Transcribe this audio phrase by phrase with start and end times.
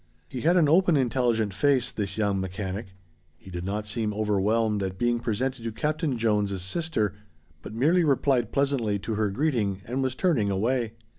[0.27, 2.95] He had an open, intelligent face this young mechanic.
[3.37, 7.13] He did not seem overwhelmed at being presented to Captain Jones' sister,
[7.61, 10.93] but merely replied pleasantly to her greeting and was turning away.